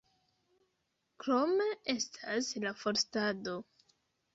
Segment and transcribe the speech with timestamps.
[1.25, 3.61] Krome estas la forstado.